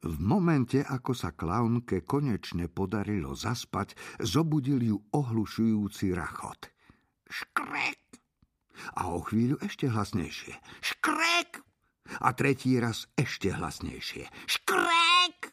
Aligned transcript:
V 0.00 0.16
momente, 0.16 0.80
ako 0.80 1.12
sa 1.12 1.36
klaunke 1.36 2.00
konečne 2.08 2.72
podarilo 2.72 3.36
zaspať, 3.36 3.92
zobudil 4.24 4.80
ju 4.80 4.96
ohlušujúci 5.12 6.16
rachot. 6.16 6.72
Škrek! 7.28 8.00
A 8.96 9.12
o 9.12 9.20
chvíľu 9.20 9.60
ešte 9.60 9.92
hlasnejšie. 9.92 10.56
Škrek! 10.80 11.60
A 12.24 12.32
tretí 12.32 12.80
raz 12.80 13.12
ešte 13.12 13.52
hlasnejšie. 13.52 14.24
Škrek! 14.48 15.52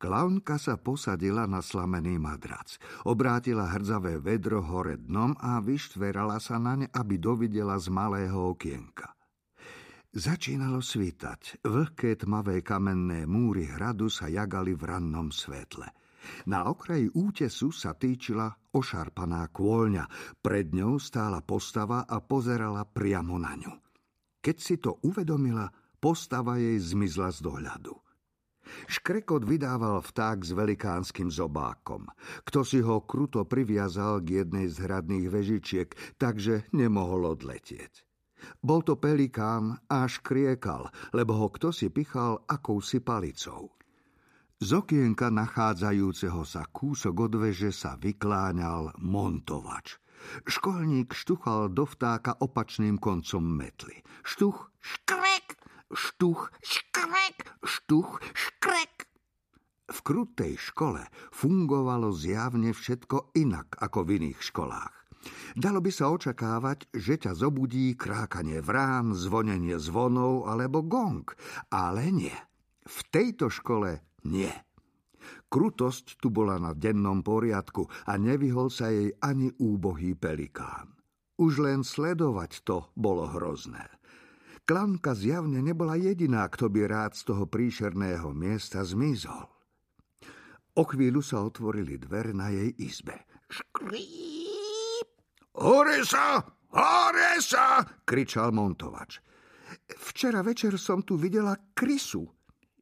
Klaunka 0.00 0.56
sa 0.56 0.80
posadila 0.80 1.44
na 1.44 1.60
slamený 1.60 2.16
madrac. 2.16 2.76
Obrátila 3.04 3.68
hrzavé 3.72 4.16
vedro 4.16 4.64
hore 4.64 4.96
dnom 4.96 5.36
a 5.40 5.60
vyštverala 5.60 6.40
sa 6.40 6.56
na 6.56 6.76
ne, 6.76 6.86
aby 6.92 7.20
dovidela 7.20 7.76
z 7.76 7.92
malého 7.92 8.52
okienka. 8.52 9.12
Začínalo 10.10 10.82
svítať. 10.82 11.62
Vlhké 11.62 12.18
tmavé 12.18 12.66
kamenné 12.66 13.30
múry 13.30 13.70
hradu 13.70 14.10
sa 14.10 14.26
jagali 14.26 14.74
v 14.74 14.90
rannom 14.90 15.30
svetle. 15.30 15.86
Na 16.50 16.66
okraji 16.66 17.14
útesu 17.14 17.70
sa 17.70 17.94
týčila 17.94 18.50
ošarpaná 18.74 19.46
kôľňa. 19.54 20.10
Pred 20.42 20.74
ňou 20.74 20.98
stála 20.98 21.46
postava 21.46 22.10
a 22.10 22.18
pozerala 22.18 22.82
priamo 22.90 23.38
na 23.38 23.54
ňu. 23.54 23.70
Keď 24.42 24.56
si 24.58 24.82
to 24.82 24.98
uvedomila, 25.06 25.70
postava 26.02 26.58
jej 26.58 26.82
zmizla 26.82 27.30
z 27.30 27.46
dohľadu. 27.46 27.94
Škrekot 28.90 29.46
vydával 29.46 30.02
vták 30.02 30.42
s 30.42 30.50
velikánskym 30.50 31.30
zobákom. 31.30 32.10
Kto 32.42 32.66
si 32.66 32.82
ho 32.82 33.06
kruto 33.06 33.46
priviazal 33.46 34.26
k 34.26 34.42
jednej 34.42 34.66
z 34.66 34.90
hradných 34.90 35.30
vežičiek, 35.30 35.88
takže 36.18 36.66
nemohol 36.74 37.30
odletieť. 37.30 38.09
Bol 38.60 38.84
to 38.84 38.96
pelikán 38.96 39.80
a 39.88 40.04
až 40.04 40.20
kriekal, 40.24 40.88
lebo 41.12 41.36
ho 41.36 41.48
kto 41.52 41.72
si 41.72 41.88
pichal 41.88 42.42
akousi 42.48 43.00
palicou. 43.00 43.72
Z 44.60 44.76
okienka 44.76 45.32
nachádzajúceho 45.32 46.44
sa 46.44 46.68
kúsok 46.68 47.16
od 47.16 47.32
veže 47.40 47.72
sa 47.72 47.96
vykláňal 47.96 48.92
montovač. 49.00 49.96
Školník 50.44 51.16
štuchal 51.16 51.72
do 51.72 51.88
vtáka 51.88 52.36
opačným 52.36 53.00
koncom 53.00 53.40
metly. 53.40 54.04
Štuch, 54.20 54.68
škrek, 54.84 55.56
štuch, 55.96 56.52
škrek, 56.60 57.56
štuch, 57.64 58.20
škrek. 58.36 59.08
V 59.90 59.98
krutej 60.04 60.60
škole 60.60 61.08
fungovalo 61.32 62.12
zjavne 62.12 62.76
všetko 62.76 63.32
inak 63.40 63.80
ako 63.80 64.04
v 64.04 64.08
iných 64.20 64.44
školách. 64.44 64.99
Dalo 65.58 65.82
by 65.82 65.90
sa 65.90 66.10
očakávať, 66.14 66.90
že 66.94 67.18
ťa 67.18 67.34
zobudí 67.34 67.98
krákanie 67.98 68.62
vrán, 68.62 69.14
zvonenie 69.14 69.78
zvonov 69.82 70.46
alebo 70.46 70.86
gong, 70.86 71.26
ale 71.74 72.10
nie. 72.14 72.38
V 72.86 72.98
tejto 73.10 73.50
škole 73.50 74.02
nie. 74.26 74.50
Krutosť 75.50 76.22
tu 76.22 76.30
bola 76.30 76.56
na 76.62 76.72
dennom 76.72 77.26
poriadku 77.26 77.86
a 78.06 78.14
nevyhol 78.14 78.70
sa 78.70 78.88
jej 78.88 79.10
ani 79.18 79.50
úbohý 79.58 80.14
pelikán. 80.14 80.94
Už 81.40 81.58
len 81.64 81.82
sledovať 81.82 82.62
to 82.62 82.92
bolo 82.94 83.26
hrozné. 83.26 83.88
Klanka 84.62 85.18
zjavne 85.18 85.58
nebola 85.64 85.98
jediná, 85.98 86.46
kto 86.46 86.70
by 86.70 86.86
rád 86.86 87.18
z 87.18 87.32
toho 87.32 87.50
príšerného 87.50 88.30
miesta 88.30 88.86
zmizol. 88.86 89.50
O 90.78 90.82
chvíľu 90.86 91.24
sa 91.26 91.42
otvorili 91.42 91.98
dvere 91.98 92.30
na 92.30 92.54
jej 92.54 92.70
izbe. 92.78 93.26
Škrí! 93.50 94.39
Hore 95.58 96.06
sa! 96.06 96.38
Hore 96.70 97.42
sa! 97.42 97.82
kričal 98.06 98.54
montovač. 98.54 99.18
Včera 99.90 100.42
večer 100.46 100.78
som 100.78 101.02
tu 101.02 101.18
videla 101.18 101.54
krysu. 101.74 102.26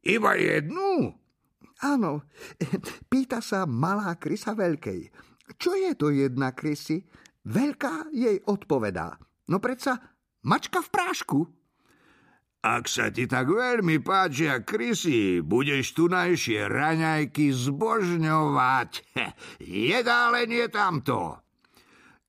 Iba 0.05 0.37
jednu? 0.37 1.09
Áno, 1.79 2.27
pýta 3.11 3.39
sa 3.41 3.65
malá 3.65 4.13
krysa 4.19 4.53
veľkej. 4.53 5.09
Čo 5.57 5.73
je 5.73 5.91
to 5.97 6.13
jedna 6.13 6.53
krysy? 6.53 7.01
Veľká 7.49 8.13
jej 8.13 8.37
odpovedá. 8.45 9.17
No 9.49 9.57
predsa 9.57 9.97
mačka 10.45 10.85
v 10.85 10.89
prášku. 10.93 11.39
Ak 12.59 12.91
sa 12.91 13.07
ti 13.07 13.23
tak 13.23 13.47
veľmi 13.47 14.03
páčia 14.03 14.59
krysy, 14.67 15.39
budeš 15.39 15.95
tunajšie 15.95 16.67
raňajky 16.67 17.55
zbožňovať. 17.55 18.91
Jedálenie 19.89 20.67
tamto. 20.67 21.48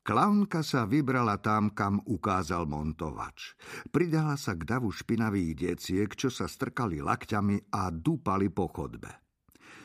Klaunka 0.00 0.64
sa 0.64 0.88
vybrala 0.88 1.36
tam, 1.44 1.76
kam 1.76 2.00
ukázal 2.08 2.64
montovač. 2.64 3.52
Pridala 3.92 4.40
sa 4.40 4.56
k 4.56 4.64
davu 4.64 4.88
špinavých 4.88 5.76
deciek, 5.76 6.08
čo 6.16 6.32
sa 6.32 6.48
strkali 6.48 7.04
lakťami 7.04 7.68
a 7.68 7.92
dúpali 7.92 8.48
po 8.48 8.72
chodbe. 8.72 9.12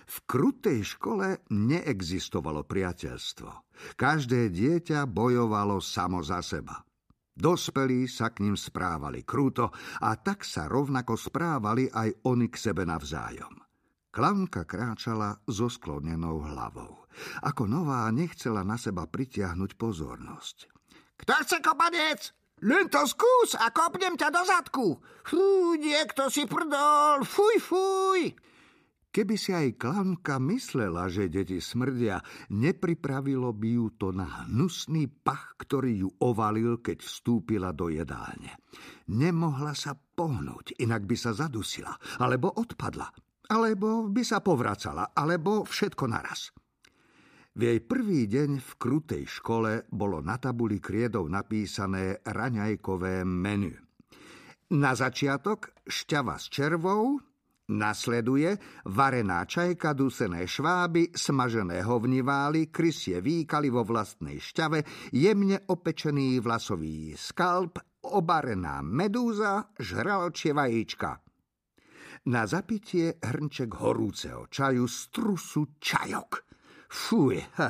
V 0.05 0.17
krutej 0.29 0.85
škole 0.85 1.43
neexistovalo 1.51 2.63
priateľstvo. 2.63 3.51
Každé 3.97 4.53
dieťa 4.53 5.03
bojovalo 5.09 5.81
samo 5.81 6.21
za 6.21 6.39
seba. 6.45 6.79
Dospelí 7.35 8.07
sa 8.07 8.31
k 8.31 8.47
ním 8.47 8.55
správali 8.55 9.27
kruto 9.27 9.67
a 9.99 10.15
tak 10.15 10.47
sa 10.47 10.71
rovnako 10.71 11.19
správali 11.19 11.91
aj 11.91 12.23
oni 12.31 12.47
k 12.47 12.55
sebe 12.55 12.87
navzájom. 12.87 13.64
Klamka 14.15 14.63
kráčala 14.63 15.35
so 15.43 15.67
sklonenou 15.67 16.39
hlavou. 16.39 17.03
Ako 17.43 17.67
nová 17.67 18.07
nechcela 18.15 18.63
na 18.63 18.79
seba 18.79 19.03
pritiahnuť 19.11 19.75
pozornosť. 19.75 20.71
Kto 21.19 21.33
chce 21.43 21.59
kopanec? 21.59 22.31
Len 22.63 22.87
to 22.87 23.03
skús 23.03 23.59
a 23.59 23.75
kopnem 23.75 24.15
ťa 24.15 24.31
do 24.31 24.41
zadku. 24.47 24.87
Fú, 25.19 25.75
niekto 25.75 26.31
si 26.31 26.47
prdol, 26.47 27.27
fuj, 27.27 27.59
fuj. 27.59 28.21
Keby 29.11 29.35
si 29.35 29.51
aj 29.51 29.75
klamka 29.75 30.39
myslela, 30.39 31.11
že 31.11 31.27
deti 31.27 31.59
smrdia, 31.59 32.23
nepripravilo 32.55 33.51
by 33.51 33.69
ju 33.79 33.87
to 33.99 34.15
na 34.15 34.47
hnusný 34.47 35.11
pach, 35.11 35.59
ktorý 35.59 36.07
ju 36.07 36.09
ovalil, 36.23 36.79
keď 36.79 37.03
vstúpila 37.03 37.75
do 37.75 37.91
jedálne. 37.91 38.59
Nemohla 39.11 39.75
sa 39.75 39.91
pohnúť, 39.95 40.79
inak 40.79 41.03
by 41.03 41.15
sa 41.19 41.35
zadusila, 41.35 41.95
alebo 42.19 42.51
odpadla. 42.55 43.24
Alebo 43.45 44.09
by 44.09 44.23
sa 44.25 44.41
povracala, 44.41 45.13
alebo 45.13 45.65
všetko 45.65 46.05
naraz. 46.09 46.49
V 47.55 47.71
jej 47.71 47.79
prvý 47.79 48.27
deň 48.27 48.59
v 48.59 48.71
krutej 48.75 49.23
škole 49.39 49.87
bolo 49.87 50.19
na 50.19 50.35
tabuli 50.35 50.83
kriedov 50.83 51.31
napísané 51.31 52.19
raňajkové 52.27 53.23
menu. 53.23 53.71
Na 54.75 54.91
začiatok 54.91 55.71
šťava 55.87 56.35
s 56.35 56.51
červou, 56.51 57.15
nasleduje 57.71 58.59
varená 58.91 59.47
čajka, 59.47 59.95
dusené 59.95 60.43
šváby, 60.49 61.15
smažené 61.15 61.79
hovnivály, 61.79 62.75
krysie 62.75 63.23
výkaly 63.23 63.71
vo 63.71 63.87
vlastnej 63.87 64.35
šťave, 64.35 65.13
jemne 65.15 65.63
opečený 65.63 66.43
vlasový 66.43 67.15
skalp, 67.15 67.79
obarená 68.03 68.83
medúza, 68.83 69.71
žraločie 69.79 70.51
vajíčka– 70.51 71.23
na 72.25 72.49
zapitie 72.49 73.21
hrnček 73.21 73.69
horúceho 73.77 74.49
čaju 74.49 74.85
z 74.89 74.99
trusu 75.13 75.61
čajok. 75.77 76.41
Fuj, 76.89 77.37
ha, 77.61 77.69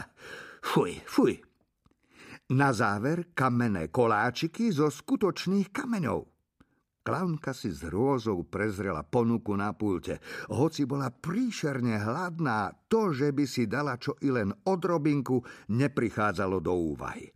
fuj, 0.64 0.96
fuj. 1.04 1.34
Na 2.56 2.70
záver 2.72 3.34
kamenné 3.34 3.90
koláčiky 3.90 4.70
zo 4.70 4.88
skutočných 4.88 5.74
kameňov. 5.74 6.22
Klaunka 7.06 7.54
si 7.54 7.70
s 7.70 7.86
hrôzou 7.86 8.50
prezrela 8.50 9.06
ponuku 9.06 9.54
na 9.54 9.78
pulte. 9.78 10.18
Hoci 10.50 10.90
bola 10.90 11.14
príšerne 11.14 12.02
hladná, 12.02 12.74
to, 12.90 13.14
že 13.14 13.30
by 13.30 13.46
si 13.46 13.70
dala 13.70 13.94
čo 14.02 14.18
i 14.26 14.34
len 14.34 14.50
odrobinku, 14.50 15.46
neprichádzalo 15.70 16.58
do 16.58 16.74
úvahy. 16.74 17.35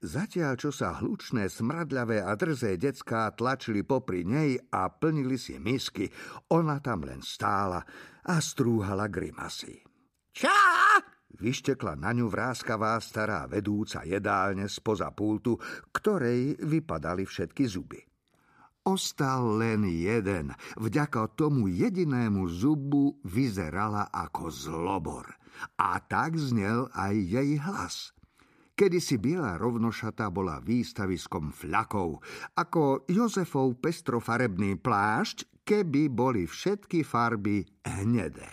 Zatiaľ, 0.00 0.58
čo 0.58 0.70
sa 0.70 0.98
hlučné, 1.00 1.48
smradľavé 1.48 2.22
a 2.24 2.32
drzé 2.36 2.76
decká 2.76 3.32
tlačili 3.32 3.82
popri 3.82 4.24
nej 4.26 4.58
a 4.72 4.90
plnili 4.90 5.36
si 5.36 5.56
misky, 5.56 6.08
ona 6.52 6.78
tam 6.78 7.04
len 7.06 7.24
stála 7.24 7.82
a 8.26 8.34
strúhala 8.38 9.08
grimasy. 9.08 9.82
Čá! 10.32 10.56
Vyštekla 11.32 11.96
na 11.96 12.12
ňu 12.12 12.28
vráskavá 12.28 13.00
stará 13.00 13.48
vedúca 13.48 14.04
jedálne 14.04 14.68
spoza 14.68 15.10
pultu, 15.10 15.56
ktorej 15.90 16.60
vypadali 16.60 17.24
všetky 17.24 17.64
zuby. 17.66 18.00
Ostal 18.82 19.62
len 19.62 19.86
jeden. 19.86 20.50
Vďaka 20.74 21.38
tomu 21.38 21.70
jedinému 21.70 22.50
zubu 22.50 23.14
vyzerala 23.22 24.10
ako 24.10 24.50
zlobor. 24.50 25.26
A 25.78 26.02
tak 26.02 26.34
znel 26.34 26.90
aj 26.90 27.14
jej 27.14 27.50
hlas. 27.62 28.10
Kedysi 28.72 29.20
biela 29.20 29.60
rovnošata 29.60 30.32
bola 30.32 30.56
výstaviskom 30.64 31.52
flakov, 31.52 32.24
ako 32.56 33.04
Jozefov 33.04 33.76
pestrofarebný 33.84 34.80
plášť, 34.80 35.62
keby 35.62 36.08
boli 36.08 36.48
všetky 36.48 37.04
farby 37.04 37.68
hnedé. 37.84 38.48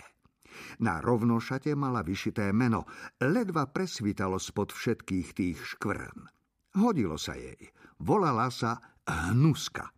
Na 0.84 1.00
rovnošate 1.00 1.72
mala 1.72 2.04
vyšité 2.04 2.52
meno, 2.52 2.84
ledva 3.16 3.72
presvítalo 3.72 4.36
spod 4.36 4.76
všetkých 4.76 5.28
tých 5.32 5.58
škvrn. 5.76 6.28
Hodilo 6.76 7.16
sa 7.16 7.34
jej. 7.34 7.58
Volala 7.96 8.52
sa 8.52 8.76
Hnuska. 9.08 9.88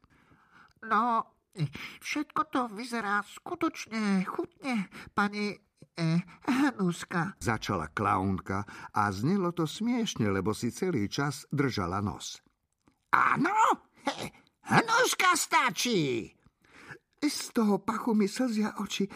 No, 0.86 1.26
Všetko 2.00 2.48
to 2.48 2.60
vyzerá 2.72 3.20
skutočne 3.28 4.24
chutne, 4.24 4.88
pani 5.12 5.52
e, 5.96 6.20
Hanuska. 6.48 7.36
Začala 7.40 7.92
klaunka 7.92 8.64
a 8.94 9.12
znelo 9.12 9.52
to 9.52 9.68
smiešne, 9.68 10.28
lebo 10.32 10.56
si 10.56 10.72
celý 10.72 11.08
čas 11.08 11.44
držala 11.52 12.00
nos. 12.00 12.40
Áno, 13.12 13.52
Hanuska 14.66 15.36
stačí. 15.36 16.32
Z 17.22 17.54
toho 17.54 17.78
pachu 17.78 18.18
mi 18.18 18.26
slzia 18.26 18.74
oči. 18.82 19.06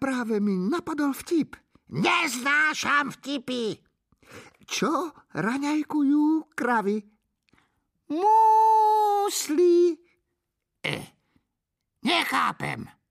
Práve 0.00 0.40
mi 0.40 0.56
napadol 0.56 1.12
vtip. 1.12 1.52
Neznášam 1.92 3.12
vtipy. 3.12 3.76
Čo 4.64 5.12
raňajkujú 5.36 6.56
kravy? 6.56 7.04
Músli. 8.08 10.00
E, 10.80 10.96
nechápem. 12.00 13.01